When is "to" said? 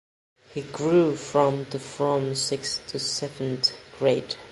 1.67-1.77, 2.87-2.97